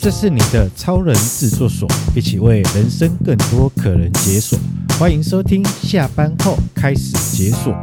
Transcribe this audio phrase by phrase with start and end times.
[0.00, 4.56] 这是你的超人制作所，一起为人生更多可能解锁。
[4.96, 7.74] 欢迎收听，下班后开始解锁。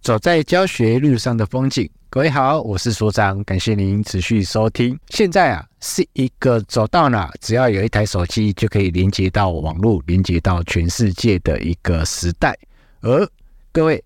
[0.00, 4.96] 走在教学路上的风景，各位好，我是所长，感谢您持续收听。
[5.08, 12.56] 现在啊，是一个走到哪只要有一台手机就可以连接到网络，连接到全世界的一个时代。
[13.00, 13.28] 而
[13.72, 14.00] 各位。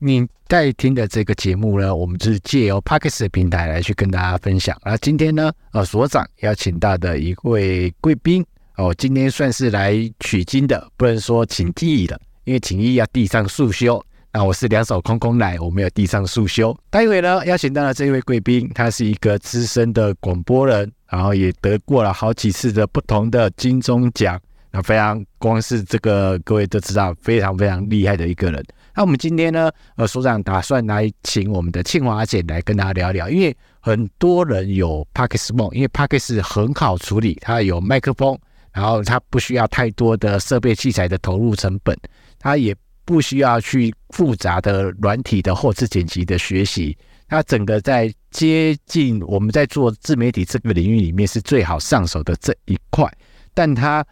[0.00, 4.80] 你在听的这个节目呢，我们就是借由 Podcast 的平台来去跟大家分享。
[4.84, 8.44] 那今天呢，呃，所长邀请到的一位贵宾
[8.76, 14.00] 哦，今天算是来取经的，不能说请意的，因为请意要递上束修。
[14.32, 16.76] 那我是两手空空来，我没有递上束修。
[16.90, 24.40] 待会呢，邀请到了这位贵宾，他是一个资深的广播人，然后也得过了好几次的不同的金钟奖。
[24.70, 28.64] 那非常，光是这个各位都知道，非常非常厉害的一个人。
[28.98, 38.36] 那我们今天呢，呃，所长打算来请我们的庆华姐来跟大家聊聊，因为很多人有 Podcast 梦，因为 Podcast 很好处理，它有麦克风，
[38.72, 41.96] 然后它不需要太多的设备器材的投入成本，
[42.40, 53.08] 它也不需要去复杂的软体的后制剪辑的学习，它整个在接近我们在做自媒体这个领域里面是最好上手的这一块，
[53.54, 54.04] 但它。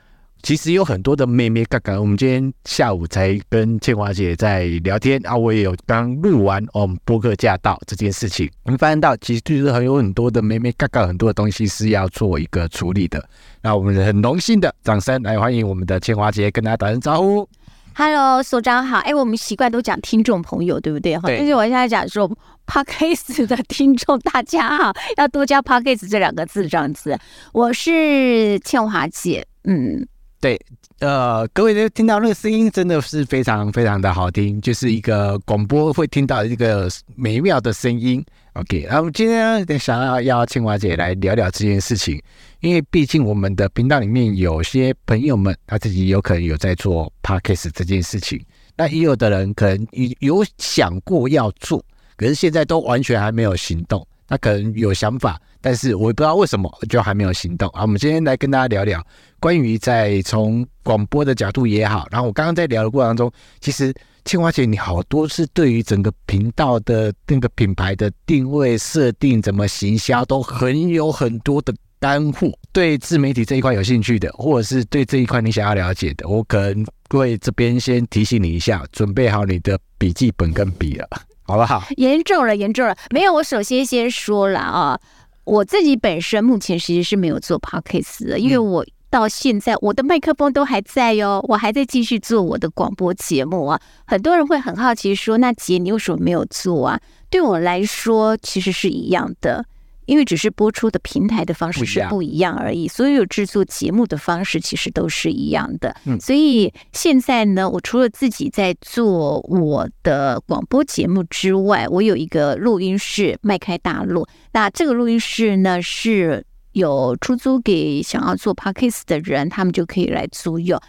[0.46, 13.28] 其实有很多的妹妹嘎嘎，我们今天下午才跟倩华姐在聊天啊，我也有刚录完我们播客驾到这件事情，我们发现到其实就是很有很多的妹妹嘎嘎，很多的东西是要做一个处理的。
[13.60, 17.48] 那我们很荣幸的掌声来欢迎我们的倩华姐，跟大家打声招呼。
[17.96, 18.98] Hello，所长好。
[18.98, 21.18] 哎，我们习惯都讲听众朋友，对不对？
[21.18, 21.22] 哈。
[21.26, 22.30] 但是我现在讲说
[22.68, 27.18] Podcast 的听众大家好，要多加 Podcast 这两个字这样子。
[27.52, 30.06] 我是倩华姐，嗯。
[30.38, 30.60] 对，
[31.00, 38.24] 呃，各位都听到那个声音，真的是非常非常的好听，就是一个广播会听到一个美妙的声音。
[38.52, 42.22] OK，那我们今天呢想要邀倩华姐来聊聊这件事情，
[42.60, 48.40] 因为毕竟我们的频道里面有些朋友们他自己有可能有在做 Podcast 这件事情，
[48.76, 49.86] 那也有的人可能
[50.20, 51.82] 有想过要做，
[52.16, 54.06] 可是现在都完全还没有行动。
[54.26, 57.82] 他可能有想法，但是我也不知道为什么就还没有行动好。
[57.82, 59.04] 我们今天来跟大家聊聊
[59.38, 63.94] 关于在从广播的角度也好，然后我刚刚在聊的过程当中，其实
[64.24, 72.50] 倩华姐你好多是对于整个频道的那个品牌的定位设定、怎么行销都很有很多的干货。
[72.72, 81.08] 对自媒体这一块有兴趣的，或者是对这一块你想要了解的，我可能会这边先提醒你一下，准备好你的笔记本跟笔了。
[81.46, 81.82] 好不好？
[81.96, 82.96] 严重了，严重了。
[83.10, 85.00] 没有，我首先先说了啊，
[85.44, 93.80] 我自己本身目前其实是没有做 podcast 的，因为我到现在我的麦克风都还在哟，我还在继续做我的广播节目啊。
[94.06, 97.00] 很多人会很好奇说，那姐你为什么没有做啊？
[97.30, 99.64] 对我来说，其实是一样的。
[100.06, 105.94] 因为只是播出的平台的方式是不一样而已，所有制作节目的方式其实都是一样的。
[106.04, 114.26] 嗯，所以现在呢，我除了自己在做我的广播节目之外，我有一个录音室迈开大陆。
[114.52, 120.80] 那这个录音室呢，是有出租给想要做 Podcast 的人，他们就可以来租用。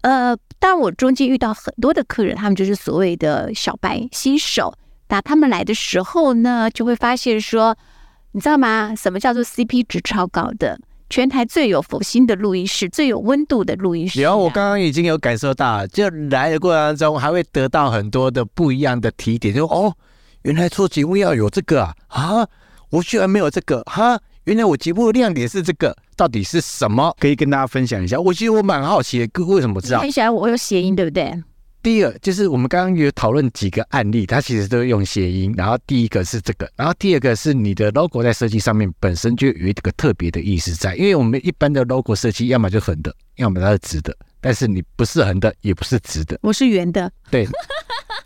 [0.00, 4.74] 呃，当然我中间遇到很多的客人，他们就是所谓的小白新手。
[5.08, 7.76] 那他们来的时候呢，就会发现说。
[8.36, 8.94] 你知道吗？
[8.94, 10.78] 什么叫做 CP 值超高的？
[11.08, 14.24] 全台最有佛心的录音室，最有温度的录音室啊。
[14.24, 19.54] 有，我刚刚已经有感受到，就来的过程当中，还会得到很多的不一样的提点。
[19.54, 19.90] 就哦，
[20.42, 21.94] 原来做节目要有这个啊！
[22.08, 22.46] 啊，
[22.90, 24.20] 我居然没有这个哈！
[24.44, 27.16] 原来我节目的亮点是这个，到底是什么？
[27.18, 28.20] 可以跟大家分享一下。
[28.20, 30.00] 我其实我蛮好奇的，哥为什么知道？
[30.00, 31.42] 很喜欢我有谐音，对不对？
[31.86, 35.54] 第一个就是我们刚刚有讨论几个案例，它其实都用谐音。
[35.56, 47.08] 然后第一个是这个，然后第二个是你的 logo 在设计上面本身就有一个特别的意思在，因为我们一般的 logo 设计要么就横的，要么它是直的，但是你不是横的，也不是直的，我是圆的。
[47.30, 47.46] 对，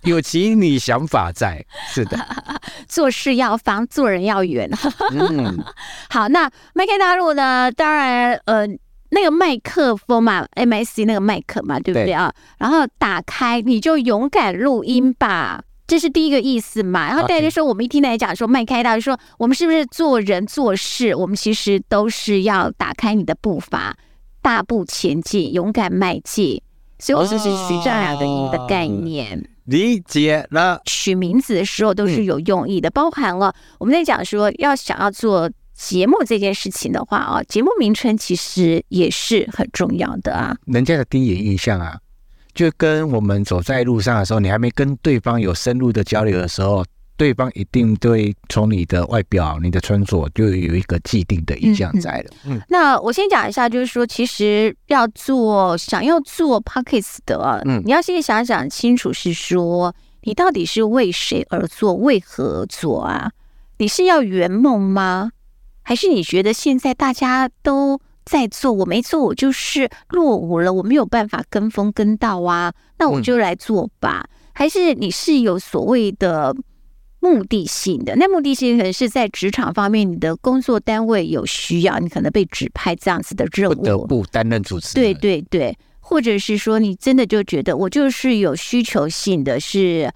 [0.05, 2.17] 有其你想法在，是的，
[2.89, 4.71] 做事要方，做人要圆。
[5.11, 5.63] 嗯，
[6.09, 7.71] 好，那麦开大陆呢？
[7.71, 8.67] 当然，呃。
[9.13, 12.33] 那个麦克风嘛，MIC 那个麦克嘛，对不对啊？
[12.59, 17.09] 然后打开，你就勇敢录音吧，这是第一个意思嘛。
[17.09, 23.97] 然后大家说，我们一听大家讲说迈开大陆，说我们是不是做人做事，我们其实都是要打开你的步伐，
[24.41, 26.63] 大步前进，勇敢迈进。
[27.01, 27.49] 所以我是取
[27.83, 29.37] 这样的一个概念。
[29.37, 30.81] 哦，理解了。
[30.85, 35.51] 取名字的时候都是有用意的，包含了我们在讲说要想要做。
[35.81, 40.55] 节目这件事情的话啊，节目名称其实也是很重要的啊。
[40.67, 41.99] 人家的第一眼印象啊，
[42.53, 46.85] 就跟我们走在路上的时候，你还没跟对方有深入的交流的时候，
[47.17, 52.31] 对方一定对从你的外表、你的穿着就有一个既定的印象在了。
[52.45, 59.95] 嗯，嗯那我先讲一下，就是说，其实要做想要做 p o c k e t 的，嗯，你要先想想清楚，是说
[60.25, 63.33] 你到底是为谁而做，为何而做啊？
[63.79, 65.31] 你是要圆梦吗？
[65.91, 72.73] 还是你觉得现在大家都在做，我没做，我就是落伍了，我没有办法跟风跟到啊？
[73.01, 74.25] 那我就来做吧。
[74.25, 76.55] 嗯、还是你是有所谓的
[77.19, 78.15] 目的性的？
[78.15, 84.95] 那目的性可能是在职场方面，你的工作单位有需要，你可能被指派这样子的任务，不得不担任主持。
[84.95, 90.09] 对对对，或者是说你真的就觉得我就是有需求性的是。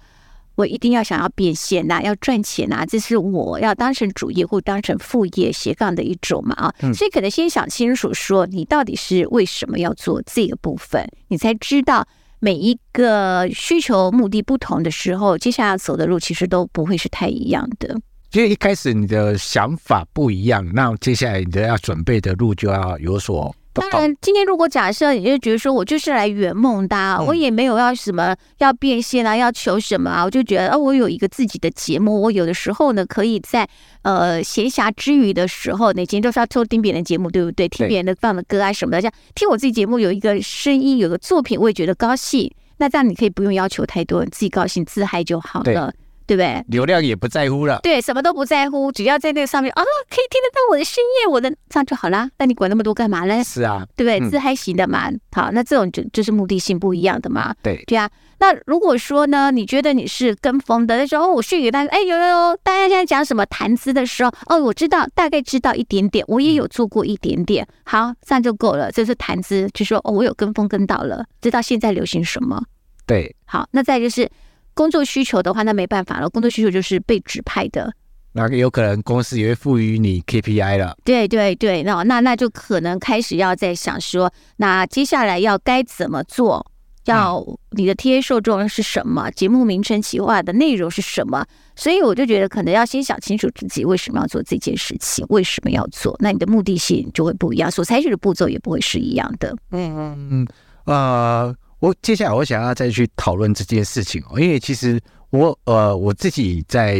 [0.55, 12.07] 我一定要想要变现呐、啊，要赚钱呐、啊，这是我要当成主业或当成副业斜杠的一种嘛啊，嗯、所以可能先想清楚，说你到底是为什么要做这个部分，你才知道
[12.39, 17.95] 每一个需求目的不同的时候，接下来走的路其实都不会是太一样的。
[18.33, 23.55] 因为一开始你的想法不一样，那接下来你的要准备的路就要有所。
[23.81, 33.67] 当然，今天如果假设你就觉得说我就是来圆梦的、啊，我也没有要什么要变现啊，要求什么啊，我就觉得哦，我有一个自己的节目，我有的时候呢，可以在
[34.03, 37.67] 呃闲暇之余的时候，那今天都是要偷听别人的节目，对不对？
[37.67, 42.51] 听别人的放的歌啊什么的，这样听我自己节目有一个声音，有个作品，我也觉得高兴。
[42.77, 45.93] 那这样你可以不用要求太多，你自己高兴自嗨就好了。
[46.27, 46.63] 对不对？
[46.67, 52.29] 流量也不在乎了，对，什么都不在乎，只要在那个上面啊，可以听得到我的声音，我的这样就好啦。
[52.37, 53.43] 那你管那么多干嘛呢？
[53.43, 54.29] 是啊，对不对？
[54.29, 57.53] 自嗨型的嘛，嗯、好，那这种就就是目的性不一样的嘛。
[57.61, 58.09] 对，对啊。
[58.37, 68.91] 那如果说呢，你觉得你是跟风的，那时候我去给大家，哎，有有有，大家现在讲什么谈资的时候，哦，我知道，大概知道一点点，我也有做过一点点，好，这样就够了。
[68.91, 72.61] 这是谈资，就说哦，我有跟风跟到了，知道现在流行什么。
[73.05, 74.27] 对，好，那再就是。
[74.75, 76.29] 工作需求的话，那没办法了。
[76.29, 77.91] 工作需求就是被指派的，
[78.33, 80.95] 那有可能公司也会赋予你 KPI 了。
[81.03, 86.69] 对对对，那那那就可能开始要在想说，那接下来要该怎么做？
[87.05, 89.29] 要你的 TA 受众是什么？
[89.29, 91.45] 节目名称、企划的内容是什么？
[91.75, 96.15] 所以我就觉得，可能要先想清楚自己为什么要做这件事情，为什么要做？
[96.19, 99.55] 那你的目的性就会不一样，所采取的步骤也不会是一样的。
[99.71, 100.47] 嗯嗯嗯，
[100.85, 101.55] 呃。
[101.79, 104.99] 我接下来我想要再去讨论这件事情哦，因为其实
[105.29, 106.97] 我呃我自己在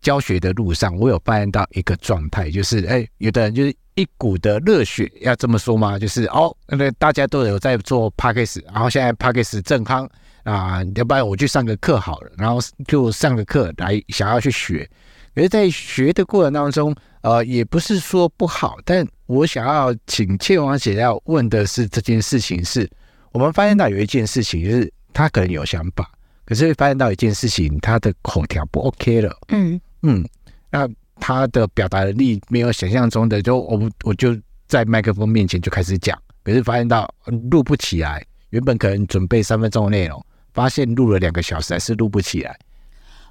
[0.00, 5.98] 教学的路上，我有发现到一个状态，就是哎，有的人就是一股的热血，要这么说吗？
[5.98, 9.62] 就是哦，那大家都有在做 p a c k a g e 然后现在 p a c k a g e
[9.62, 10.08] 正夯
[10.42, 14.88] 啊，要不然我去上个课好了，然后就上个课来想要去学，
[15.34, 22.88] 可是在学的过程当中，呃，也不是说不好，但我想要请切王姐要问的是这件事情是。
[23.32, 26.10] 我们发现到有一件事情，就是他可能有想法，
[26.44, 29.36] 可是会发现到一件事情，他的口条不 OK 了。
[29.48, 30.24] 嗯嗯，
[30.70, 30.88] 那
[31.20, 34.36] 他的表达能力没有想象中的，就我我就
[34.66, 37.12] 在麦克风面前就开始讲，可是发现到
[37.50, 38.24] 录不起来。
[38.50, 42.58] 原本可能准备三分钟的内容，发现录了两个小时还是录不起来。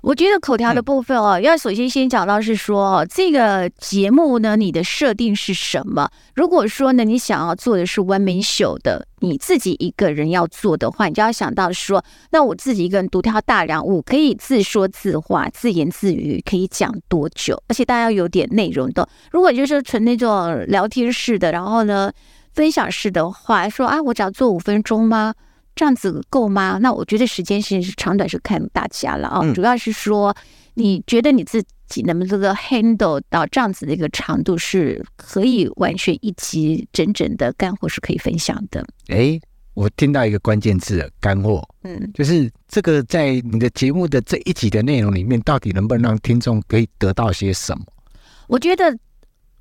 [0.08, 6.10] 我觉得口条的部分哦，要首先先讲到是说，这个节目呢，你的设定是什么？
[6.34, 17.62] 如果说呢，你想要做的是 one man show 的，你自己一个人要做的话，你就要想到说，那我自己一个人独挑大梁，我可以自说自话、自言自语，可以讲多久？
[17.68, 19.10] 而且大家要有点内容的。
[19.30, 22.10] 如果就是纯那种聊天式的，然后呢，
[22.54, 25.34] 分享式的话，说啊，我只要做五分钟吗？
[25.78, 26.80] 这样子够吗？
[26.82, 30.36] 那我觉得时间其实是长短是看大家了啊，主要是说
[30.74, 38.86] 你觉得你自己能不能这个 handle 到这样子的一个长度，是可以完全一集整整的干货是可以分享的。
[39.08, 39.40] 哎，
[39.76, 47.86] 我听到一个关键字“干货”，嗯，就是这个在你的节目的这一集的内容里面，到底能不能让听众可以得到些什么？
[48.48, 48.98] 我觉得。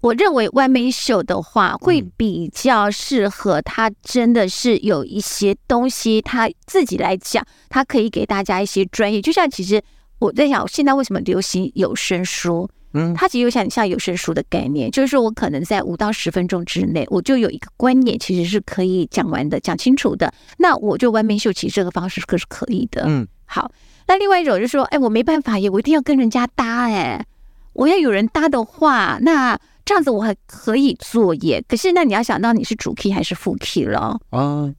[0.06, 9.20] 我认为外面秀的话，会比较适合他，真的是有一些东西，他自己来讲，他可以给大家一些专业。
[9.20, 9.82] 就像其实
[10.20, 12.68] 我在想，现在为什么流行有声书？
[12.92, 20.32] 嗯，它其实有像像有声书的概念，就是说我可能在五到十分钟之内，我就有一个观念，其实是可以讲完的，讲清楚的。
[20.58, 23.02] 那我就外面秀其实这个方式可是可以的。
[23.06, 23.72] 嗯，好。
[24.06, 27.26] 那另外一种就是说，哎，我没办法耶，我一定要跟人家搭哎，
[27.72, 29.58] 我要有人搭的话，那。
[29.86, 34.18] 这样子我还可以做耶，可是那你要想到你是主 key 还是副 key 了？
[34.30, 34.74] 哦，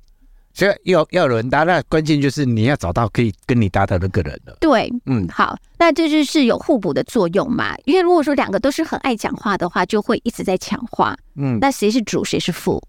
[0.53, 4.57] 所以要要有人搭，那关键就是你要找到可以跟你搭的那个人了。
[4.59, 7.73] 对，嗯，好，那这就是有互补的作用嘛。
[7.85, 11.17] 因为如果说两个都是很爱讲话的话，就会一直在抢话。
[11.37, 12.83] 嗯，那谁是主谁是副？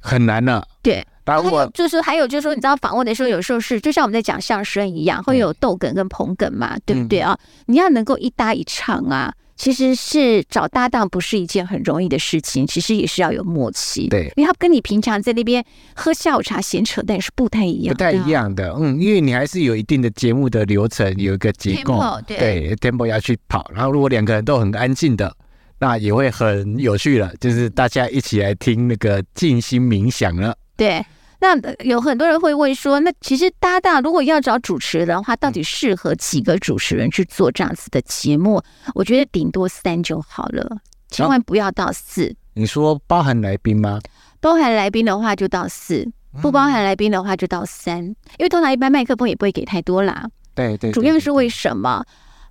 [0.00, 0.66] 很难了。
[0.82, 7.38] 对，当然我就是还有就是说，你知道访问的时候，有时候是就像我们在讲相声一样，会有逗梗跟捧梗嘛，对不对啊？
[7.66, 9.32] 你要能够一搭一唱啊。
[9.62, 14.08] 其实是找搭档不是一件很容易的事情，其实也是要有默契。
[14.08, 15.64] 对，因为他跟你平常在那边
[15.94, 18.74] 喝下午茶闲扯淡是不太一样的，不太一样的。
[18.76, 23.70] 嗯，因为你还是有一定的节目的流程，有一个结构，Tempo, 对，对，tempo 要去跑。
[23.72, 25.32] 然后如果两个人都很安静的，
[25.78, 30.58] 那也会很有趣了，就是大家一起来听那个静心冥想了。
[30.76, 31.00] 对。
[31.42, 38.62] 那有很多人会问说，那其实搭档如果要找主持人的话，到底适合几个主持人去做这样子的节目？
[38.94, 40.78] 我觉得顶多三就好了，
[41.10, 42.28] 千万不要到四。
[42.28, 43.98] 哦，你说包含来宾吗？
[44.40, 46.08] 包含来宾的话就到四，
[46.40, 50.24] 不包含来宾的话就到三，因为通常一般麦克风也不会给太多啦。
[50.54, 52.04] 对对，主要是为什么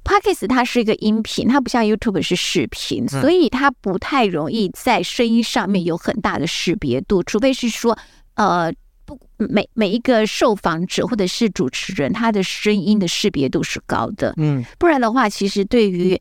[0.03, 7.97] ？Podcast 它是一个音频，它不像 YouTube 是视频，所以它不太容易在声音上面有很大的识别度，除非是说。
[8.47, 8.73] 呃，
[9.05, 16.19] 不，每每一个受访者或者是主持人，他的声音的识别度是高的，嗯，不然的话，其实对于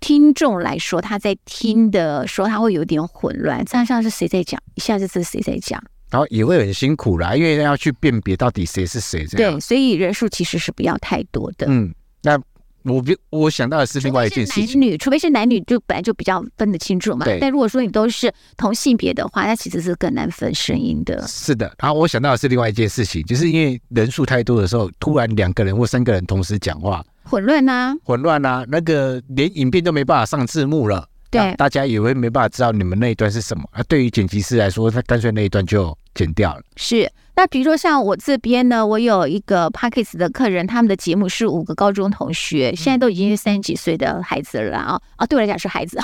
[0.00, 9.52] 听众来说，他在听的时候他会有点混乱，这样像是谁在讲，一下子是谁在讲，然后也会很辛苦啦，因为要去辨别到底谁是谁，这样。
[9.54, 12.40] 对，所以人数其实是不要太多的，嗯，那。
[12.84, 14.78] 我别，我想到的是另外一件事情。
[14.78, 17.24] 男女，除非是男女，就本来就比较分得清楚嘛。
[17.24, 17.38] 对。
[17.40, 21.26] 但如果说你都是同性别的话，那其实是更难分声音的。
[21.26, 21.72] 是的。
[21.80, 31.08] 然后我想到的是另外一件事情，就是因为人数太多的时候，突然两个人或三个人同时讲话，混乱啊，混乱啊，那个连影片都没办法上字幕了。
[31.30, 31.54] 对。
[31.56, 33.64] 大家也会没办法知道你们那一段是什么。
[33.72, 36.62] 啊，对于剪辑师来说，他干脆那一段就剪掉了。
[36.76, 37.10] 是。
[37.36, 45.98] 那比如说像我这边呢，我有一个 Podcast 的客人，他们的节目是五个高中同学，现在都已经是三十几岁的孩子了啊啊，对我来讲是孩子。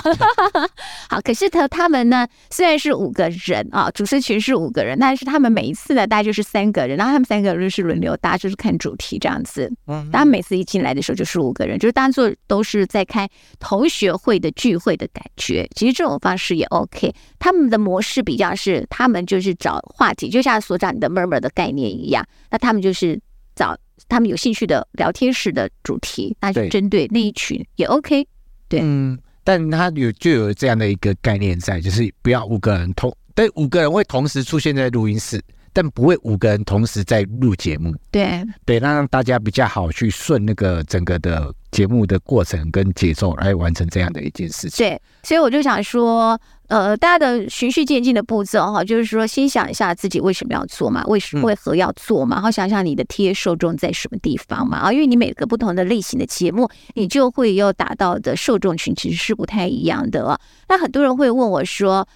[1.08, 9.72] 好，可是他他们呢，虽然是五个人啊，主持群是五个人，但是他们每一次呢，大概就是三个人，然后他们三个人是轮流，大家就是看主题这样子。
[9.87, 13.28] 嗯，他们每次一进来的时候就是五个人，就是当做都是在开
[13.60, 15.68] 同学会的聚会的感觉。
[15.76, 21.20] 其实这种方式也 OK，他们的模式比较是，他们就是找话题，就像所长你的。
[21.29, 23.21] 的概念一样，那他们就是
[23.55, 23.77] 找
[24.09, 28.27] 他们有兴趣的聊天室的主题，那就针对那一群也 OK。
[28.69, 37.95] 对，嗯，但他有就有这样的一个概念在，就是不要五个人同，但五个人会同时出现在录音室，但不会五个人同时在录节目。
[38.11, 44.87] 对，对，那让大家比较好去顺那个整个的节目的过程跟节奏来完成这样的一件事情。
[44.87, 46.41] 对，所以我就想说。
[46.71, 60.41] 呃，大家的循序渐进的步骤哈，就是说先想一下自己为什么要做嘛，为什为何要做嘛，然后想想你的 TA 受众在什么地方嘛啊，因为你每个不同的类型的节目，你就会有达到的受众群其实是不太一样的。
[60.69, 62.07] 那很多人会问我说，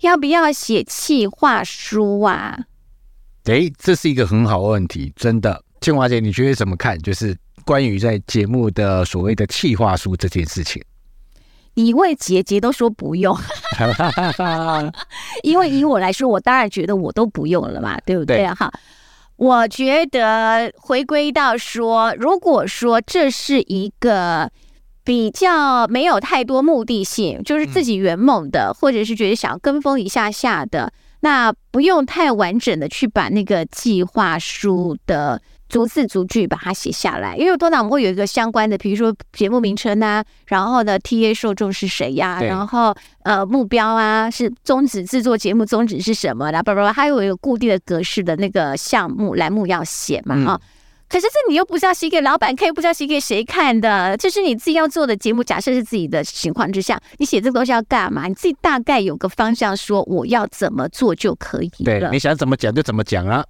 [0.00, 2.64] 要不要写企划书啊？
[3.44, 6.98] 诶，这是一个很好的问题，真的，庆华姐，你觉得怎么看？
[6.98, 10.82] 就是关于在节目的所谓的企划书这件事情。
[11.76, 13.36] 以为杰杰都说不用，
[15.44, 18.54] 因为以我来说，我当然觉得我都不用了嘛，对不对啊？
[18.54, 18.72] 哈，
[19.36, 24.50] 我觉得回归到说，如果说这是一个
[25.04, 30.90] 比较没有太多目的性，就是自己圆梦的，或者是觉得想要跟风一下下的，
[31.20, 35.42] 那不用太完整的去把那个计划书的。
[35.68, 42.40] 逐字逐句把它写下来，因为通常我们会有一个相关的，比如说节目名称啊，然后呢，TA 受众是谁呀？
[42.40, 42.94] 然后
[43.24, 46.50] 呃，目标啊，是宗旨制作节目宗旨是什么？
[46.52, 50.60] 然后叭叭叭，还有一个固定的格式的那个项目栏目要写嘛啊。
[51.08, 55.42] 可是这你又不是要写给老板看，又不是要写给谁看的，这是你自己要做的节目。
[55.42, 58.26] 假设是自己的情况之下，你写这个东西要干嘛？
[58.26, 62.00] 你自己大概有个方向，说我要怎么做就可以了。
[62.00, 63.44] 对，你想怎么讲就怎么讲啊。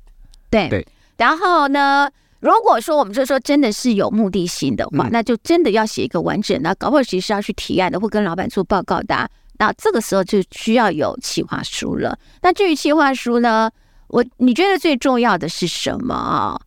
[0.51, 0.87] 对对。
[1.17, 9.29] 然后呢，如果说我们就说真的是有目的性的话，嗯、那就真的要写一个完整的，搞不好其实是要去提案的，或跟老板做报告的、啊。
[9.59, 12.19] 那这个时候就需要有企划书了。
[12.43, 13.71] 那至于企划书呢，
[14.09, 16.61] 我你觉得最重要的是什么啊？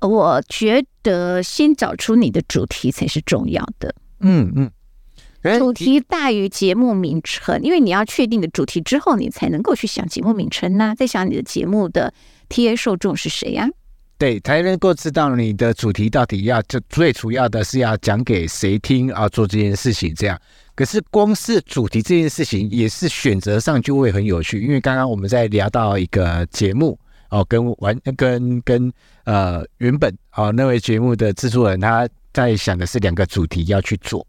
[0.00, 3.94] 我觉得先找出你的主题才是重要的。
[4.18, 12.12] 嗯嗯，主题大于节目名称，因为你要确定的主题之后，你才能够去想节目名称呐、啊，再想你的节目的。
[12.48, 13.70] TA 受众是谁呀、啊？
[14.16, 19.28] 对，才能够知道你的主题到底要就最主要的是要讲给谁听啊？
[19.28, 20.40] 做这件事情这样。
[20.76, 26.98] 可是光是主题这件事情也是选择上就会很有趣，因为刚刚我们在聊到一个节目
[27.30, 28.92] 哦，跟完跟跟
[29.24, 34.24] 呃原本哦那位节目的制作人他在想的是两个主题要去做。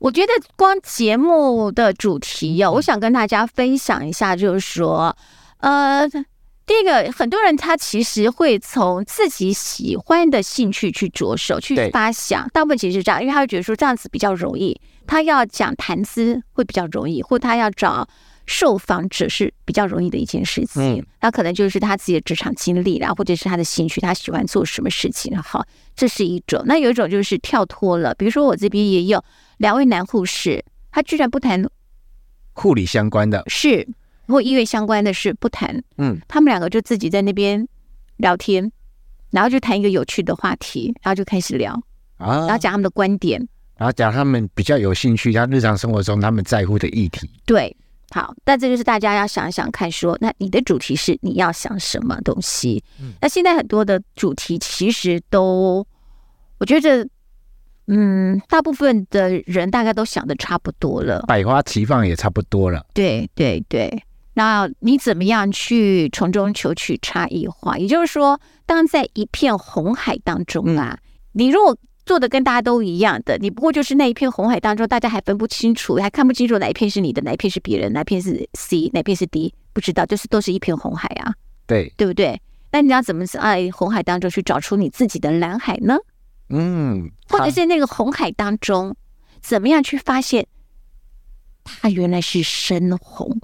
[0.00, 5.16] 我觉得光节目的主题哦，我想跟大家分享一下，就是说。
[5.60, 6.08] 呃，
[6.68, 18.06] 第一个，很多人他其实会从自己喜欢的兴趣去着手去发想，大部分其实是这样，因为他会觉得说这样子比较容易，他要讲谈资会比较容易，或他要找。
[18.50, 25.36] 受访者是比较容易的一件事情，那可能就是他自己的职场经历啦，或者是他的兴趣，他喜欢做什么事情。
[25.36, 25.62] 好，
[25.94, 26.62] 这是一种。
[26.64, 29.22] 那有一种就是跳脱了，比如说我这边也有
[29.58, 31.62] 两位男护士，他居然不谈
[32.54, 33.86] 护理相关的，是
[34.28, 35.82] 或医院相关的事不谈。
[35.96, 37.66] 嗯，他们两个就自己在那边
[38.18, 38.70] 聊天，
[39.30, 41.72] 然后就谈一个有趣的话题，然后就开始聊
[42.18, 43.40] 啊，然后讲他们的观点，
[43.76, 47.28] 然后讲他们比较有兴趣，他日常生活中他们在乎的议题。
[47.44, 47.76] 对。
[48.10, 52.82] 好，但这就是大家要想一想看说，说那你的主题是你要想什么东西？
[52.98, 55.86] 嗯，那现在很多的主题其实都，
[56.56, 57.06] 我觉得，
[57.86, 62.82] 嗯，大部分的人大概都想的差不多了，百花齐放也差不多了。
[62.94, 64.02] 对对对，
[64.38, 67.76] 那你怎么样去从中求取差异化？
[67.76, 70.96] 也就是说，当在一片红海当中啊，
[71.32, 71.76] 你如果
[72.06, 81.34] 做的跟大家都一样的，你不过就是那一片红海当中，大家还分不清楚，还看不清楚哪一片是你的，哪一片是别人，哪一片是 C，哪一片是 D，不知道，就是都是一片红海啊。
[81.66, 82.40] 对，对不对？
[82.70, 85.96] 那你要怎么在红海当中去找出你自己的蓝海呢？
[86.50, 88.94] 嗯，或者是那个红海当中，
[89.42, 90.46] 怎么样去发现
[91.64, 93.40] 它原来是深红，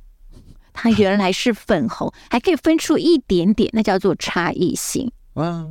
[0.75, 5.11] 它原来是粉红，还可以分出一点点，那叫做差异性。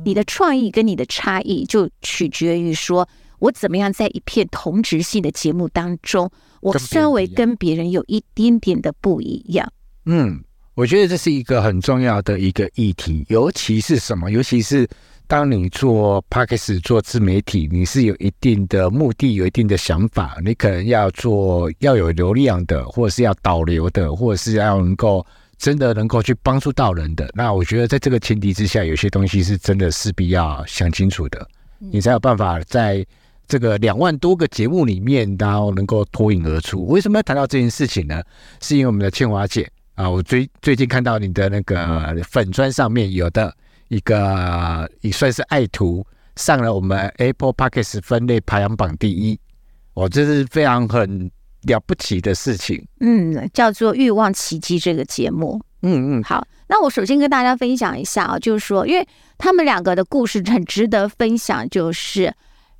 [0.04, 3.08] 你的创意跟你的差异就取决于说，
[3.38, 6.30] 我怎么样在一片同质性的节目当中，
[6.60, 9.72] 我稍微跟别人有一点点的不一样。
[10.06, 10.42] 嗯，
[10.74, 14.30] 我觉得这是一个很重要的一个议题，尤其是什么？
[14.30, 14.86] 尤其是
[15.26, 25.24] 当你做 Podcast 做自媒体，你是有一定的目的，有一定的想法，你可能要做要有流量的，或者是要导流的，或者是要能够。
[25.56, 33.06] 真的能够去帮助到人的，那我觉得在这个前提之下，有些东西是真的势必要想清楚的，你才有办法在
[33.46, 36.84] 这个两万多个节目里面，然后能够脱颖而出。
[36.86, 38.20] 为什么要谈到这件事情呢？
[38.60, 43.54] 是因为我们的倩华姐啊，我最最近看到你的那个粉砖上面有的
[43.94, 46.04] 一个也算是爱徒
[46.36, 49.38] 上了我们 Apple Podcast 分类排行榜第一，
[49.94, 51.30] 我这是非常很。
[51.66, 62.30] 了不起的事情，嗯，叫做《欲望奇迹》这个节目，嗯嗯，好，那我首先跟大家分享一下啊，就是说，因为他们两个的故事很值得分享，就是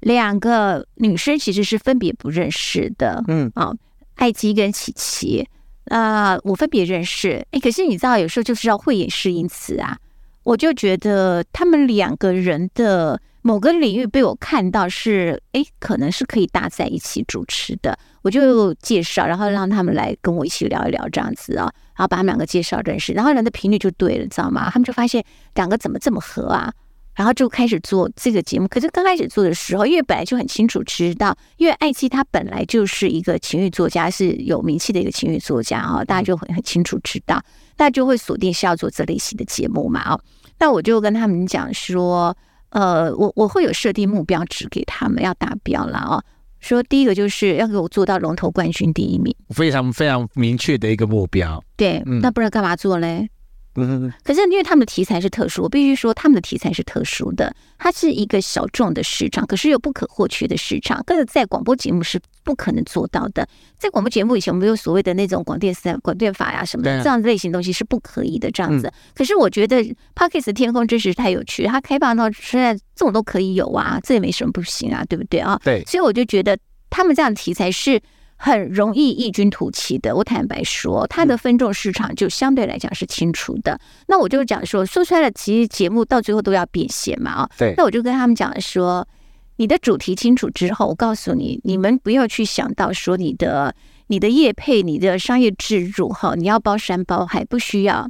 [0.00, 3.50] 两个女生其实是分别不认识的，嗯。
[3.55, 3.72] 啊，
[4.16, 5.48] 艾姬跟琪琪，
[5.87, 9.96] 那我分别认识，哎，可是你知道，有时候就是要慧眼识英雌啊，
[10.44, 13.20] 我就觉得他们两个人的。
[13.46, 24.70] 某个领域被我看到是，哎，可能是可以搭在一起主持的，我就介绍，然后让他们来跟我一起聊一聊这样子啊，然后把他们两个介绍认识，然后人的频率就对了，知道吗？
[24.70, 25.22] 他们就发现
[25.57, 26.72] 两个怎么这么合啊，
[27.14, 28.66] 然后就开始做这个节目。
[28.66, 37.38] 可是刚开始做的时候，因为本来就很清楚知道，因为艾姬她本来就是一个情欲作家，是有名气的一个情欲作家啊，大家就很很清楚知道，
[37.77, 40.21] 大家就会锁定是要做这类型的节目嘛哦。
[40.59, 42.37] 那我就跟他们讲说。
[42.71, 46.25] 呃，我我会有设定目标值给他们要达标了哦。
[46.59, 51.63] 说第一个就是要给我做到龙头冠军第一名，非常非常明确的一个目标。
[51.77, 53.31] 对，嗯、那不然干嘛做嘞？
[53.77, 63.49] 嗯，可是因为他们的题材是特殊，我必须说他们的题材是特殊的，它是一个小众的市场，可是又不可或缺的市场，这个在广播节目是不可能做到的。
[63.77, 68.51] 在广播节目以前，我们有所谓的那种广电三广电法呀什么的，这样类型东西是不可以的。
[68.51, 69.83] 这样子，可是我觉得
[70.15, 75.61] Podcast 天空真是太有趣，它开放到现在这种都可以有啊，这也没什么不行啊，对不对啊？
[75.65, 76.57] 对，所以我就觉得
[76.91, 78.01] 他们这样的题材是。
[78.44, 83.80] 很容易异军突起的，我坦白说，它的分众市场就相对来讲是清楚的。
[84.07, 87.72] 那我就讲说，说出来的其实节目到最后都要变现嘛，啊，对。
[87.78, 89.09] 那我就跟他们讲说，
[89.57, 93.74] 你的主题清楚之后，我告诉你，你们不要去想到说你的
[94.09, 98.07] 你的业配、你的商业置入哈，你要包山包海，不需要，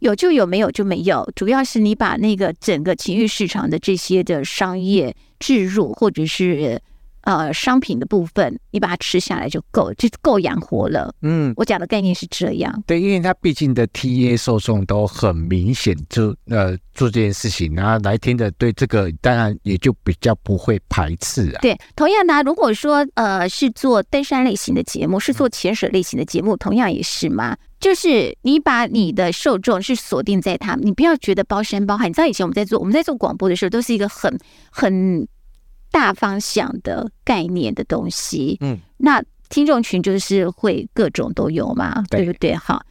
[0.00, 1.26] 有就有，没有就没有。
[1.34, 6.78] 主要是你把那个整个情欲市场的这些的商业置入，或者是。
[7.22, 11.14] 呃，商品的部分，你把它吃下来就够，就够养活了。
[11.22, 12.82] 嗯，我讲的概念是这样。
[12.86, 21.60] 对，因为它毕竟的 TA 受众都很明显，就呃做这件事情，然后来听的对这个当然也就比较不会排斥啊。
[21.62, 27.56] 对，同样的，如果说呃是做登山类型的节目，是做潜水类型的节目，同样也是嘛。
[27.78, 32.06] 就是你把你的受众是锁定在他们，你不要觉得包山包海。
[32.06, 34.36] 你知道以前我们在做我们在做广播的时候，都是一个很
[34.70, 35.26] 很。
[35.92, 42.56] 大方向的概念的东西，嗯，那听众群就是会各种都有嘛，对，对不对？
[42.56, 42.84] 哈，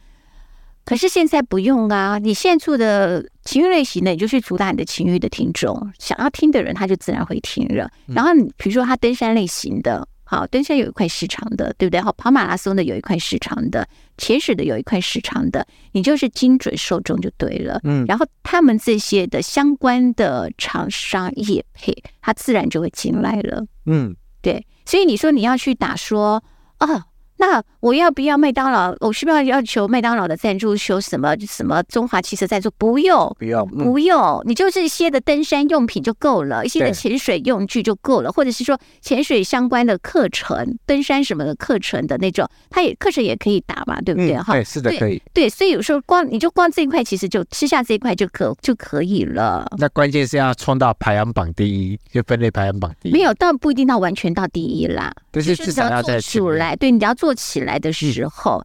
[0.84, 2.18] 可是现在不用啊！
[2.18, 7.90] 你现在做的情欲类型的，你就去主打你的情欲的听众，想要听的人他就自然会听了。
[8.06, 12.00] 然后你比如说他登山类型的，好，登山有一块市场的，对不对？
[12.00, 17.78] 好，跑马拉松的有一块市场的，潜水的有一块市场的，你就是精准受众就对了。
[17.84, 23.62] 嗯，然后他们这些的相关的厂商业配，他自然就会进来了。
[23.84, 26.42] 嗯，对，所以你说你要去打说
[26.78, 27.08] 啊。
[27.36, 28.94] 那我要不要麦当劳？
[29.00, 30.76] 我需不需要要求麦当劳的赞助？
[30.76, 32.70] 求什么什么中华汽车赞助？
[32.78, 44.36] 不用，不用，不用，你就是一些的登山用品就够了，一些的潜水用具就够了，或者是说潜水相关的课程、登山什么的课程的那种，它也课程也可以打嘛，对不对？
[44.36, 45.20] 哈、嗯，对，是的，可以。
[45.34, 49.68] 对，所以有时候光你就光这一块，其实就吃下这一块就可就可以了。
[49.76, 53.12] 那关键是要冲到排行榜第一，就分类排行榜第一。
[53.12, 55.12] 没有，但不一定到完全到第一啦。
[55.32, 58.64] 就是至少要做出来，对，你要做起来的时候，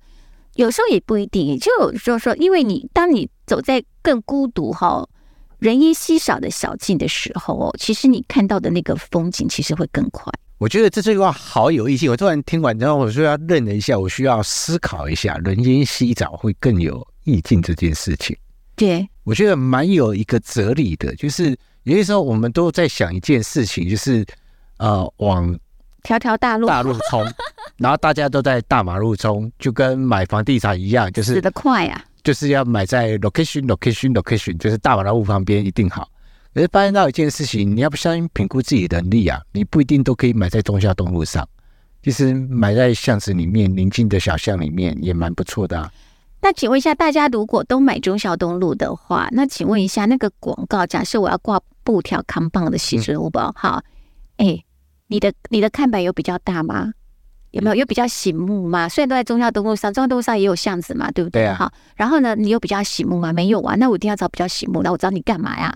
[0.55, 1.57] 有时候也不一定。
[1.59, 5.07] 就有时候说，因为你当你走在更孤独哈、
[5.59, 10.31] 人烟稀少的小径的时候哦，其实你看到的那个风景其实会更快。
[10.57, 12.09] 我觉得这句话好有意境。
[12.09, 18.35] 我突然听完之后，我说要认了一下，我需要思考一下，人烟稀少会更有意境这件事情。
[18.75, 24.25] 对，我觉得蛮有一个哲理的，就是有些时候我们都在想一件事情，就是
[24.77, 25.57] 呃往。
[26.07, 27.21] 条条大路，大路冲，
[27.75, 36.07] 然后大家都在大马路冲，就跟买房地产一样，就是死得快啊，就是要买在 location location location，就是大马路旁边一定好。
[36.53, 41.45] 可是发现到一件事情，你要不相信评估自己的能力啊，你不一定都可以买在中孝东路上，
[42.01, 45.91] 其实买在巷子里面宁静的小巷里面也蛮不错的啊。
[46.41, 53.83] 那请问一下，大家如果都买中孝东路的话，那请问一下那个广告，假设我要挂布条扛棒的写着五宝，好，
[54.37, 54.63] 哎。
[55.07, 56.91] 你的你的看板有比较大吗？
[57.51, 58.89] 有没有有比较醒目吗？
[58.89, 61.43] 虽然都在中孝东路上，中孝东路上也有巷子嘛，对不对？
[61.43, 61.55] 对啊。
[61.55, 63.31] 好，然后呢，你有比较醒目吗？
[63.31, 63.75] 没有啊。
[63.75, 65.73] 那我一定要找比较醒目，那我找你干嘛呀？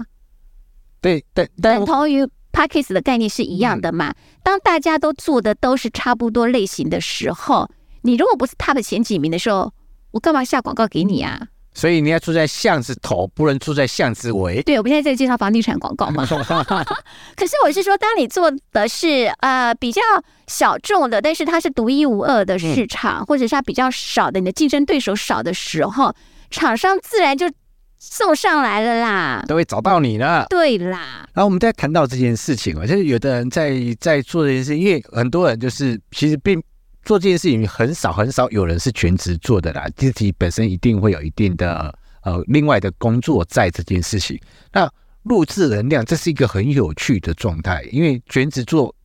[0.99, 4.09] 对对，等同于 Podcast 的概念是一样的嘛。
[4.09, 4.15] 嗯。
[4.43, 9.73] 当大家都做的都是差不多类型的时候，你如果不是 Top 前几名的时候，
[10.11, 11.47] 我干嘛下广告给你啊？
[11.73, 14.61] 所以你要住在巷子头，不能住在巷子尾。
[14.63, 16.25] 对，我们现在在介绍房地产广告嘛。
[17.35, 20.01] 可是我是说，当你做的是呃比较
[20.47, 26.13] 小众的，但是它是独一无二的市场，嗯、或者是它比较少的，你的竞争对手少的时候，
[26.49, 27.49] 厂商自然就
[27.97, 30.45] 送上来了啦，都会找到你了。
[30.49, 31.25] 对啦。
[31.33, 36.61] 然后我们在谈到这件事情啊，就是有的人在在做这件事，因为很多人就是其实并。
[37.03, 44.39] 做这件事情很少很少有人是全职做的啦，自己本身一定会有一定的呃另外的工作在这件事情。
[44.71, 44.89] 那
[45.23, 48.95] 录制能量这是一个很有趣的状态，因为全职做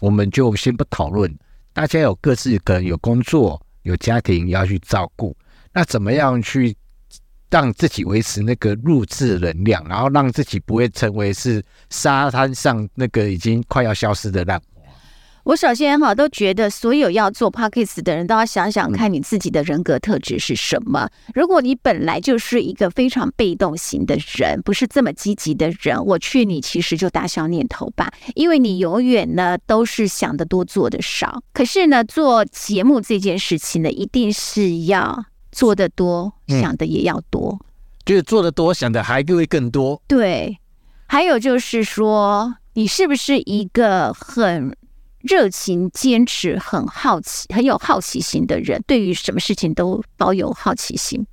[0.00, 1.32] 我们就先不讨论，
[1.72, 5.36] 大家有各自可能有工作有家庭要去照顾，
[5.72, 6.76] 那怎么样去
[7.50, 14.60] 让自己维持那个录制能量，然后让自己不会成为是沙滩上那个已经快要消失的浪。
[15.44, 21.08] 我首先哈都觉得，所有要做 Podcast 的人都要想想看你自己的人格特质是什么。
[21.34, 31.42] 如果你本来就是一个非常被动型的人，不是这么积极的人，我劝你其实就打消念头吧，因为你永远呢都是想得多做的少。
[31.52, 37.66] 可是呢，做节目这件事情呢，一定是要做得多，想的也要多，嗯、
[38.06, 40.00] 就是做得多，想的还会更多。
[40.06, 40.56] 对，
[41.08, 44.74] 还有就是说，你是不是一个很
[45.22, 51.24] 热情、坚持、很好奇、很有好奇心的人，对于什么事情都保有好奇心。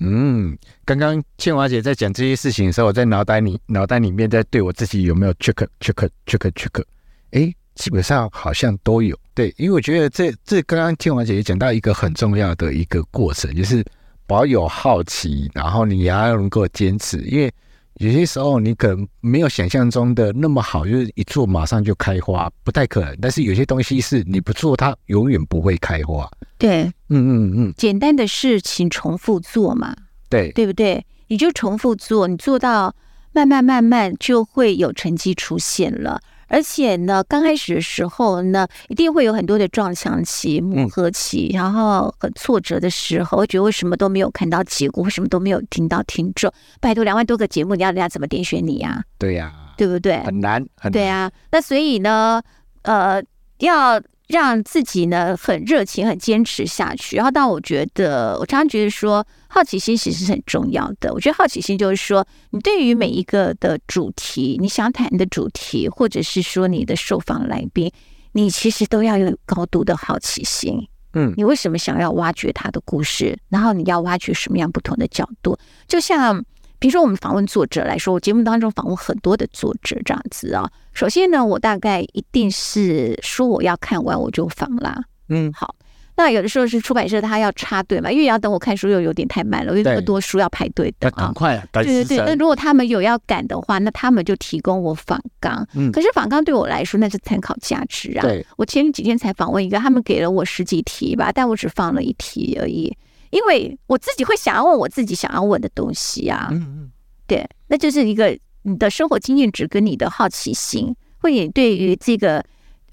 [0.00, 6.82] 嗯，刚刚倩华姐在讲这些事情的时候，我在脑袋里脑袋里面在对我自己有没有 check check check check？
[7.30, 9.16] 哎，基本上好像都有。
[9.34, 13.84] 对，因为我觉得这这刚刚倩华姐也讲到一个很重要的一个过程，就是
[14.26, 17.52] 保有好奇，然后你也要能够坚持，因为。
[18.00, 23.16] 有些时候你可能没有想象中的那么好，就是一做马上就开花，不太可能。
[23.20, 26.28] 但是有些东西是你不做，它永远不会开花。
[26.58, 29.94] 对，嗯嗯嗯，简单的事情重复做嘛，
[30.28, 31.04] 对，对不对？
[31.28, 32.94] 你就重复做，你做到
[33.32, 36.20] 慢慢慢慢就会有成绩出现了。
[36.48, 46.52] 而且呢，刚开始的时候呢，一定会有很多的撞墙期、磨合期，然后很挫折的时候，我觉得为什么都没有看到结果，为什么都没有听到听众？
[46.80, 49.02] 拜托，两万多个节目，你要人家怎么点选你呀？
[49.18, 50.18] 对呀，对不对？
[50.24, 50.92] 很难，很难。
[50.92, 52.42] 对啊，那所以呢，
[52.82, 53.22] 呃，
[53.58, 54.00] 要。
[54.28, 57.16] 让自己呢很热情、很坚持下去。
[57.16, 61.12] 然后，但我觉得，我常常觉得说，好奇心其实是很重要的。
[61.12, 67.92] 我觉得好奇心就是说，你对于每一个的主题，你想谈的主题，或者是说你的受访来宾，
[68.32, 70.88] 你其实都要有高度的好奇心。
[71.16, 73.38] 嗯，你为什么想要挖掘他的故事？
[73.48, 75.56] 然后你要挖掘什么样不同的角度？
[75.86, 76.44] 就像
[76.84, 80.70] 比如说我们访问作者来说，我节目当中访问很多的作者这样子啊。
[80.92, 85.02] 首先呢，我大概一定是说我要看完我就访啦。
[85.30, 85.74] 嗯，好。
[86.14, 91.10] 那有的时候是出版社他要插队嘛，因为要等我看书又有点太慢了，因为那么多书要排队的啊。
[91.16, 91.64] 赶快啊！
[91.72, 92.18] 对对对。
[92.18, 95.66] 那如果他们有要赶的话，那他们就提供我访纲。
[95.74, 95.90] 嗯。
[95.90, 98.20] 可是访纲对我来说那是参考价值啊。
[98.20, 98.46] 对。
[98.58, 102.94] 我前几天才访问一个，他们给了我十几题吧，但我只放了一题而已，
[103.34, 106.48] 因为我自己会想要问我自己想要问的东西啊。
[106.50, 106.92] 嗯嗯。
[107.26, 112.44] 对，那就是一个你的生活经验值跟你的好奇心，会也对于这个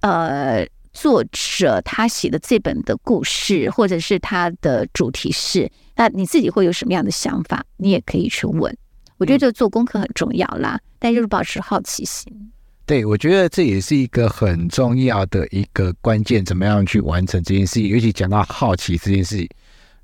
[0.02, 0.68] 呃。
[0.94, 7.64] 作者他写的这本的故事，或者是他的主题是，那你自己会有什么样的想法？
[7.78, 8.78] 你也可以去问。
[9.16, 12.28] 我觉得这做功课很重要啦，但就是保持好奇心。
[12.86, 17.88] 对，我觉得这也是一个很重要的一个关键，怎么样去完成这件事情？
[17.88, 19.50] 尤其讲到好奇这件事情，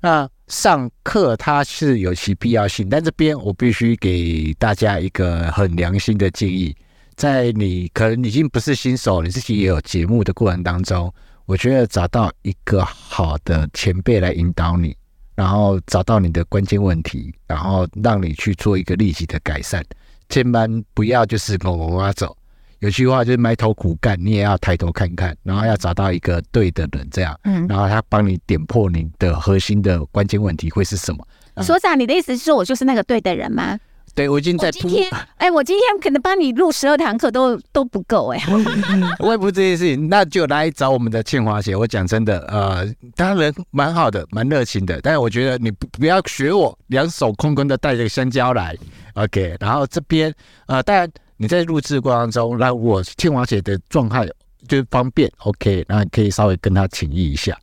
[0.00, 6.74] 那上课它是有其必要性，但这边我必须给大家一个很良心的建议。
[7.16, 11.12] 在你可能已经不是新手，你自己也有节目的过程当中，
[11.46, 14.96] 我觉得找到一个好的前辈来引导你，
[15.34, 19.84] 然后找到你的关键问题，然后让你去做一个立即的改善，
[20.28, 22.37] 千万不要就是跟我妈走。
[22.80, 31.26] 有句话就是埋头苦干，你也要抬头看看，然后要找到一个对的人，这样，嗯，然后他帮你点破你的核心的关键问题会是什么？
[31.62, 33.78] 所长，你的意思是说我就是那个对的人吗？
[34.14, 34.88] 对，我已经在铺。
[35.38, 38.42] 哎，我今天可能帮你录十二堂课都都不够哎。
[39.20, 41.76] 我也不这件事情，那就来找我们的倩华姐。
[41.76, 45.00] 我讲真的，呃，当然蛮好的，蛮热情的。
[45.02, 48.76] 但是我觉得你不不要学我，两手空空的带着香蕉来
[49.14, 49.56] ，OK。
[49.60, 50.34] 然后这边，
[50.66, 51.08] 呃，当然
[51.38, 54.28] 你在录制过程中，那我倩华姐的状态
[54.66, 57.56] 就方便，OK，那可以稍微跟她请益一下。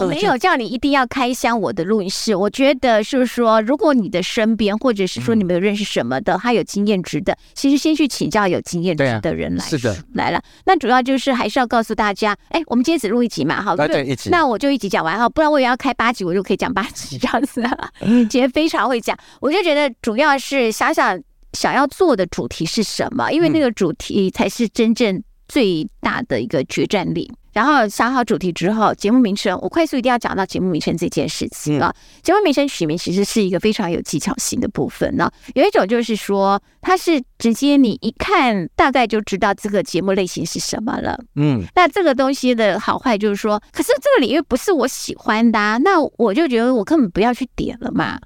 [0.00, 9.64] 我没有叫你一定要开箱我的录音室，我觉得是说，如果你的身边或者是说你没有认识什么的，他有经验值的，其实先去请教有经验值的人来。
[9.64, 10.42] 是的，来了。
[10.64, 14.30] 那主要就是还是要告诉大家，哎，我们今天只录一集嘛，好，对，一集。
[14.30, 17.62] 那我就一集讲完哈，不然我也要开八集，我就可以讲八集这样子。
[18.28, 21.16] 今天非常会讲，我就觉得主要是想想
[21.52, 27.32] 想要做的主题是什么，因为那个主题才是真正最大的一个决战力。
[27.54, 31.92] 然后想好主题之后，节目名称我快速一定要讲到节目名称这件事情啊。
[32.22, 35.28] 节目名称取名其实是一个非常有技巧性的部分呢。
[35.54, 41.18] 有一种就是说，它是直接你一看大概就知道这个节目类型是什么了。
[41.34, 48.20] 嗯，那这个东西的好坏就是说，可是这个领域不是我喜欢的啊，那我就觉得我根本不要去点了嘛。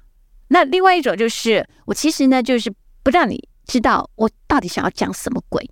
[0.49, 2.71] 那另外一种就是，我其实呢就是
[3.03, 5.69] 不让你知道我到底想要讲什么鬼。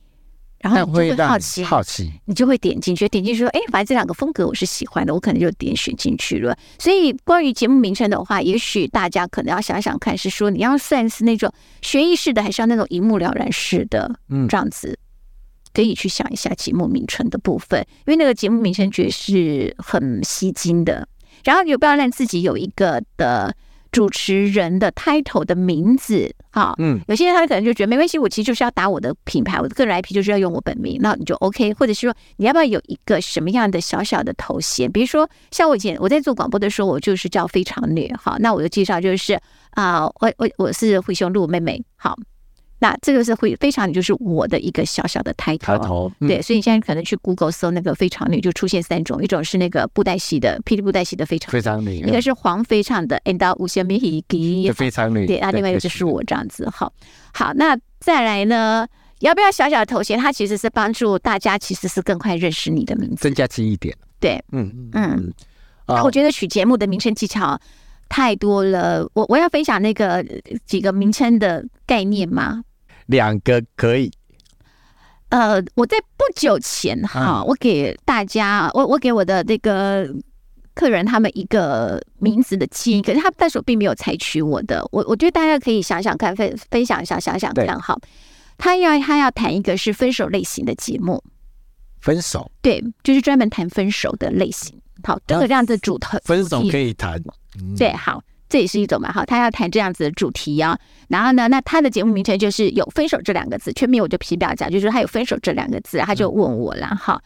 [0.59, 6.55] 然后你就会好奇，好奇，你就会点进去，点进去说，哎，反正这两个风格我是喜欢的，我可能就点选进去了。
[6.77, 14.99] 所以关于节目名称的话，也许大家可能要想想看，是说你要算是那种学艺式的，还是要那种一目了然式的，嗯，这样子
[15.73, 21.07] 可以去想一下节目名称的部分，因为那个节目名称绝对是很吸睛的。
[21.43, 23.55] 然后你有不要让自己有一个的。
[23.91, 34.91] 主持人的 title 的名字，哈，嗯，有些人他可能就觉得没关系，我其实就是要打我的品牌，我的个人 IP 就是要用我本名，那你就 OK，或者是说你要不要有一个什么样的小小的头衔？
[34.91, 39.33] 比如说像我以前我在做广播的时候，我就是叫非常女，好，那我的介绍就是
[39.71, 42.17] 啊、呃，我我我是灰熊鹿妹妹，好。
[42.81, 45.77] 那这个是会非常女，就是我的一个小小的抬头。
[45.77, 46.27] 抬头、嗯。
[46.27, 54.21] 对，所以你现在可能去 Google 搜那个非常女，就出现三种，一种是那个布袋戏的霹雳布袋戏的非常非常女，一个是黄非唱的 and 无限美丽
[54.67, 56.01] 的非常女，对，那另外一个就是。
[56.01, 56.91] 我这样子，好，
[57.31, 58.87] 好，那再来呢，
[59.19, 60.17] 要不要小小的头衔？
[60.17, 65.31] 它其实是帮助大家，其实是更快认识你的名字，增加记忆点，对，嗯嗯，
[65.85, 67.57] 我觉得取节目的名称技巧
[68.09, 70.25] 太多了，我我要分享那个
[70.65, 72.63] 几个名称的概念吗？
[73.11, 74.09] 两个可以，
[75.29, 80.09] 呃，我在不久前哈，我给大家，我我给我的那个
[80.73, 87.95] 客人他们一个名字的建议，可是他但是我并没有采取我的，我我觉得大家可以想想看，分分享一下，想想看哈。
[88.57, 91.21] 他要他要谈一个是分手类型的节目，
[91.99, 94.79] 分手，对，就是专门谈分手的类型。
[95.03, 97.21] 好，这个这样子主题，分手可以谈，
[97.59, 97.75] 嗯。
[97.75, 98.21] 对，好。
[98.51, 107.21] 这也是一种嘛，好，他要谈这样子的主题啊，然后呢，那他的节目名称就是有“分手”这两个字，全名我就皮表讲，就是他有“分手”这两个字，他就问我了，哈，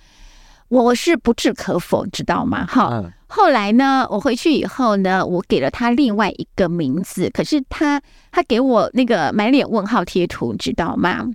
[0.67, 2.67] 我是不置可否，知道吗？
[2.67, 7.99] 哈，后来呢，我回去以后呢，我给了他另外一个名字，可是他
[8.31, 11.25] 他给我那个满脸问号贴图，知道吗？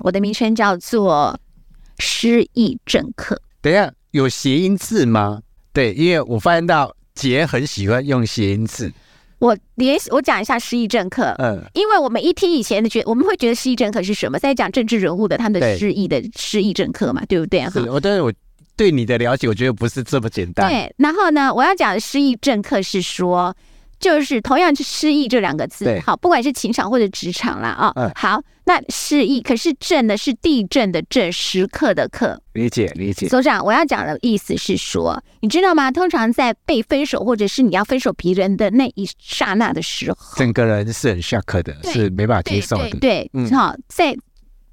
[0.00, 1.38] 我的名称叫做
[2.00, 3.40] “失忆政客”。
[3.62, 5.40] 等一下，有谐音字吗？
[5.72, 8.92] 对，因为我发现到姐很喜欢用谐音字。
[9.38, 14.38] 我连我讲一下失忆政客，嗯，因为我们一听以前的觉，我们会觉得失忆政客是什么？
[14.38, 17.60] 在讲政治人物的他们的失忆的失忆政客嘛，对不对？
[17.60, 18.32] 哈，我但是我
[18.76, 20.68] 对你的了解，我觉得不是这么简单。
[20.70, 23.54] 对，然后呢，我要讲的失忆政客是说。
[24.04, 33.26] 就是同样是失忆这两个字，好，不管是情场或者职场啦，啊、哦，好，那失忆，可是震呢是地震的震，时刻的刻，理解理解。
[33.28, 35.90] 所长，我要讲的意思是说，你知道吗？
[35.90, 42.90] 通常在被分手或者是你要分手别人的那一刹那的时候，整个人是很 shock 的，是没办法接受的。
[42.90, 44.14] 对，对，对，好、嗯，在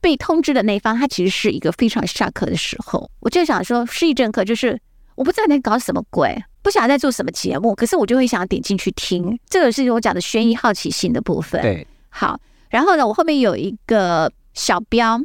[0.01, 3.09] 被通知的那一方，他其实是一个非常 shock 的时候。
[3.21, 4.77] 我就想说，失忆政客就是
[5.15, 6.35] 我不知道你在搞什么鬼。
[6.63, 9.39] 不晓得在做什么节目，可是我就会想要点进去听。
[9.50, 11.60] 这个是我讲的悬疑好奇心的部分。
[11.62, 15.19] 对，好，然后呢，我后面有一个小标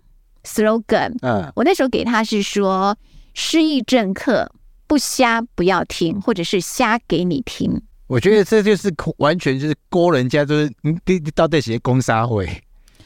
[0.44, 2.96] slogan，嗯，我那时候给他是说：
[3.34, 4.50] 失忆政客
[4.86, 7.82] 不瞎不要听，或者是瞎给你听。
[8.06, 12.46] 我觉得这就是完全就是勾人家，就是你你到底写攻杀会，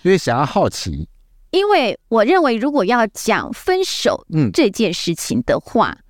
[0.02, 1.08] 因为想要好奇。
[1.50, 5.90] 因为我认为，如果要讲分手嗯这件事情的话。
[5.90, 6.04] 嗯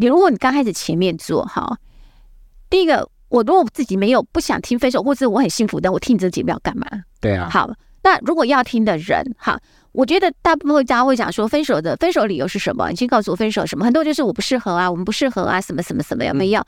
[0.00, 1.76] 你如果你刚开始前面做哈，
[2.70, 6.86] 第一个，我如果自己没有不想听分手，或者我很幸福的，我听你这节目要干嘛？
[7.20, 7.48] 对啊。
[7.50, 7.68] 好，
[8.04, 12.88] 那如果要听的人，哈，我觉得大部分大家会讲说分手的分手理由是什么？
[12.90, 13.84] 你先告诉我分手什么？
[13.84, 16.60] 很多就是我不适合啊，我们不适合啊，什么什么什么有没有？
[16.60, 16.66] 嗯、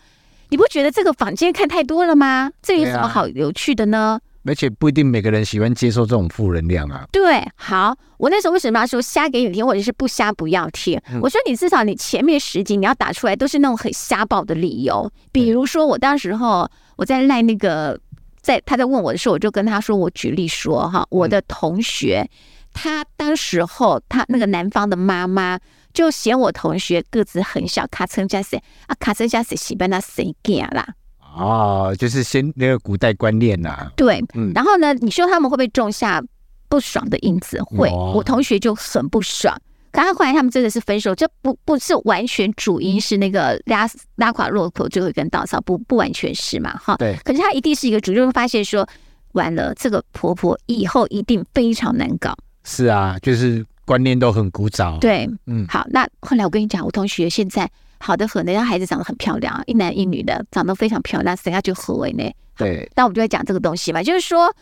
[0.49, 2.51] 你不觉得这个坊间看太多了吗？
[2.61, 4.19] 这有什么好有趣的呢？
[4.44, 7.07] 而且不一定每个人喜欢接受这种负能量啊。
[7.12, 11.00] 对，好，我那时候为什么要说瞎给你听，或者是不瞎不要听？
[11.12, 17.98] 嗯、我说你至少你前面十集你要打出来都是那种很瞎爆的理由，比如说我当时候我在赖那个，
[18.40, 22.29] 在他在问我的时候，我就跟他说，我举例说哈，我的同学，
[22.72, 25.59] 他当时候他那个男方的妈妈
[25.92, 30.94] 就嫌我同学个子很小，卡称加谁啊，卡称加谁喜欢那谁干啦。
[31.37, 33.93] 哦，就是先那个古代观念呐、啊。
[33.97, 36.23] 对，嗯，然后呢，你说他们会不会种下
[36.69, 37.62] 不爽的因子？
[37.62, 39.57] 会，哦、我同学就很不爽。
[39.93, 46.77] 可是后来他们真的是分手，这不不是完全主因是那个拉拉垮骆驼最后一根稻草，不不完全是嘛？
[46.79, 47.16] 哈，对。
[47.25, 48.88] 可是他一定是一个主，就会发现说，
[49.33, 52.37] 完了，这个婆婆以后一定非常难搞。
[52.64, 54.99] 是啊，就是观念都很古早。
[54.99, 57.71] 对，嗯，好，那后来我跟你讲，我同学现在。
[58.00, 62.24] 好的很，人家孩子长得很漂亮，一男一女的，长得非常漂亮，谁要去合为呢？
[62.56, 64.52] 对，那我们就会讲这个东西嘛，就是说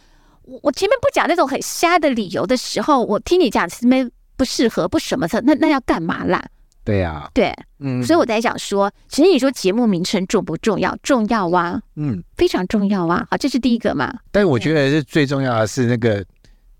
[0.43, 6.45] 我我前面不讲那种很瞎的理由的时候，我听你讲什么不适合不什么的，那那要干嘛啦？
[6.85, 10.97] 对呀、啊，对，嗯，所以我在讲说，其实你说节目名称重不重要？
[11.03, 13.27] 重要啊，嗯，非常重要啊。
[13.31, 14.13] 好，这是第一个嘛。
[14.33, 16.25] 但是我觉得是最重要的是那个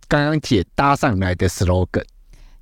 [0.09, 2.05] 刚刚姐搭上来的 slogan，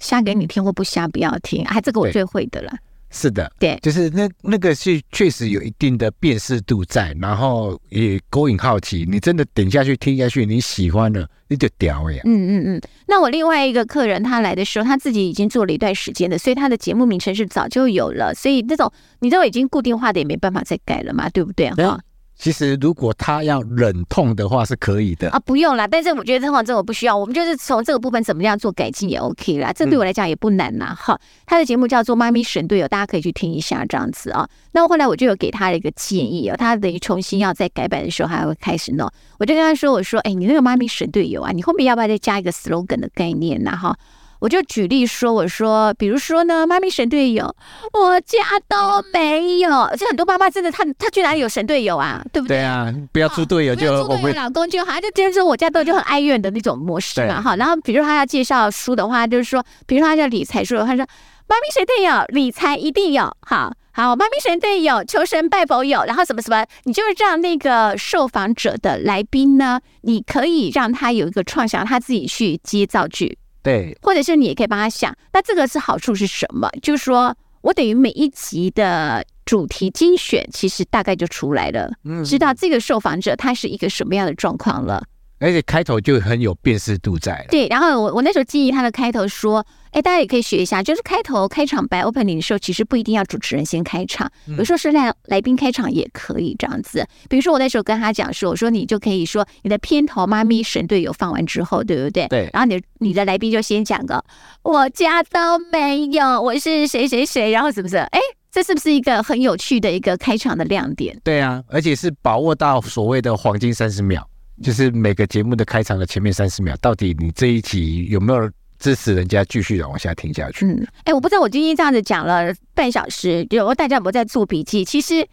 [0.00, 2.72] 瞎给你听或不瞎不要听，哎、啊，这个我最会的了。
[3.10, 9.06] 是的，对，就是那那个是确实有一定的辨识度在，然后也勾引好奇。
[9.08, 12.20] 你真的点下去听下去，你喜欢了，你就屌呀。
[12.24, 12.80] 嗯嗯嗯。
[13.06, 21.70] 那我另外一个客人他来的时候，他自己已经做了一段时间的，所以他的节目名称是早就有了，所以那种你都已经固定化的，也没办法再改了嘛，对不对？
[21.70, 22.00] 哈。
[22.38, 25.86] 其实，如果他要忍痛的话，是可以的啊，不用啦。
[25.86, 29.72] 但是我觉得这话这我不需要，我们就是从这个部分怎么样做改进也 OK 啦。
[29.72, 30.94] 这对我来讲也不难呐。
[30.94, 34.46] 哈、嗯，他的节目叫做《妈咪神队友》，大家可以去听一下这样子啊。
[34.72, 39.10] 那后来我就有给他一个建议啊，他等于重新要再改版的时候，还会开始弄。
[39.38, 43.74] 我就跟他说：“我说，哎，你那个妈咪神队友啊，你后面要不要再加一个 slogan 的概念呐？
[43.74, 43.96] 哈。”
[44.40, 47.54] 我就举例说，我说，比如说呢，妈咪神队友，
[47.92, 49.82] 我家都没有。
[49.82, 52.58] 而且很多妈妈真的，她她去哪里有神队友啊，对不对？
[52.58, 57.56] 对啊，不要猪队友就我们老公就好，就就是说我家都就很哀怨的那种模式嘛，哈。
[57.56, 61.06] 然后比如他要介绍书的话，就是说，比如说他叫理财书，他说
[61.48, 73.38] 妈咪神队友理财一定有，好好妈咪神队友求神拜佛有，然后什么什么，你就是让那个受访者的来宾呢，你可以让他有一个创想，他自己去接造句。
[73.66, 76.70] 对，或者是你也可以帮他想，那这个是好处是什么？
[76.80, 85.02] 就是说我等于每一集的主题精选，其实大概就出来了，嗯，知道这个受访者他是一个什么样的状况了。
[85.38, 87.46] 而且开头就很有辨识度在了。
[87.50, 97.06] 对，然后我我那时候记忆他的开头说，哎，大家也可以学一下，就是开头开场白 opening 的时候，其实不一定要主持人先开场，有时候是来来宾开场也可以这样子。
[97.28, 102.26] 比如说我那时候跟他讲说，我说你就可以说你的片头妈咪神队友放完之后，对不对？
[102.28, 102.50] 对。
[102.52, 104.24] 然后你你的来宾就先讲个
[104.62, 107.96] 我家都没有，我是谁谁谁，然后是不是？
[107.98, 108.18] 哎，
[108.50, 111.18] 这是不是一个很有趣的一个开场的亮点？
[111.22, 114.26] 对啊，而且是把握到所谓的黄金三十秒。
[114.62, 120.64] 就是每个节目的开场的前面三十秒，到底你这一集有没有支持人家继续的往下听下去。
[120.64, 124.82] 嗯，哎，我不知道我今天这样子讲了半小时，有大家有没有在做笔记？
[124.82, 125.26] 其实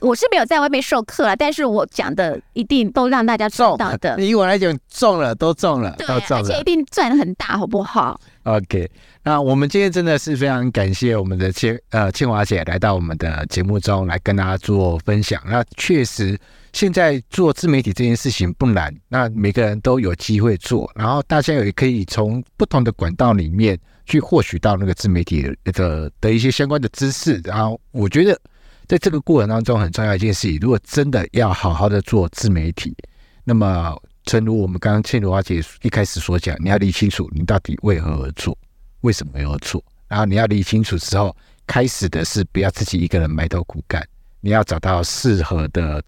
[0.00, 4.20] 我是没有在外面授课了，但是我讲的一定都让大家知道的。
[4.20, 8.90] 以我来讲，中了都中了，对都中了，而且一定赚的很大，好不好？OK，
[9.22, 15.42] 那我们今天真的是非常感谢我们的千呃清华姐来到我们的节目中来跟大家做分享。
[15.46, 16.38] 那确实。
[16.76, 27.40] 现在做自媒体这件事情不难，那每个人都有机会做，然后大家也可以从不同的管道里面去获取到那个自媒体的的一些相关的知识。
[27.44, 28.38] 然后我觉得
[28.86, 32.94] 在这个过程当中很重要一件事情，如果真的要好好的做自媒体，
[33.42, 38.54] 那么正如我们刚刚倩如花姐一开始所讲，你要理清楚你到底为何而做，
[39.00, 41.34] 为什么而做，然后你要理清楚之后，
[41.66, 44.06] 开始的是不要自己一个人埋头苦干，
[44.42, 46.02] 你要找到适合的。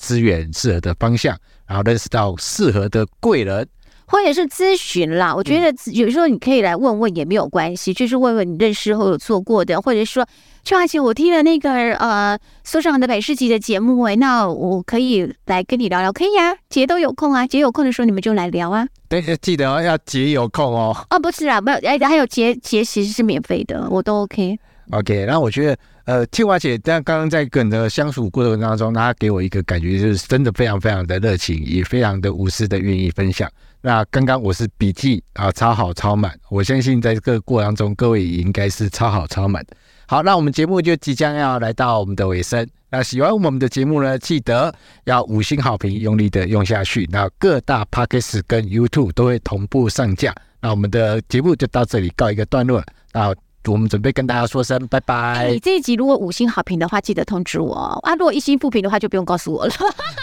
[0.00, 1.36] 资源适合的方向，
[1.66, 3.68] 然后认识到适合的贵人，
[4.06, 5.34] 或者是咨询啦。
[5.34, 10.26] 我觉得有时候你可以来问问也没有关系，就是问问你认识或有做过的，或者说，
[10.64, 18.88] 邱华姐，我听了那个呃苏上的百事集的节目，哎，那我可以来跟你聊聊，可以啊，姐都有空啊，姐有空的时候你们就来聊啊。
[19.08, 20.96] 对，记得要姐有空哦。
[21.10, 24.58] 哦，不是啊，没有，哎，还有姐姐其实是免费的，我都 OK。
[24.90, 25.76] OK，然后我觉得。
[26.06, 33.48] 呃，庆华姐，但刚刚在跟的相处过程当中，她给我一个感觉，就是真的非常非常的热情，也非常的无私的愿意分享。
[33.80, 39.64] 那刚刚我是笔记啊，超好超满，我相信在这个过程当中，各位也应该是超好超满。
[40.08, 42.66] 好，那我们节目就即将要来到我们的尾声。
[42.90, 44.74] 那喜欢我们的节目呢，记得
[45.04, 47.08] 要五星好评，用力的用下去。
[47.12, 50.34] 那各大 Podcast 跟 YouTube 都会同步上架。
[50.60, 52.82] 那我们的节目就到这里告一个段落。
[53.12, 53.32] 那。
[53.66, 55.48] 我们准备跟大家说声拜拜。
[55.50, 58.14] 你这一集如果五星好评的话，记得通知我啊！
[58.14, 59.72] 如果一星负评的话，就不用告诉我了。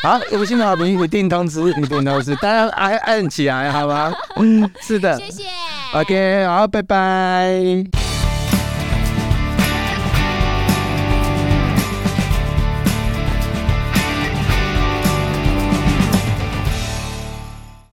[0.01, 4.13] 好， 五星的好评一定通知，一定通知，大家按按起来，好吗？
[4.37, 5.17] 嗯，是的。
[5.19, 5.43] 谢谢。
[5.93, 8.06] OK，好，拜拜。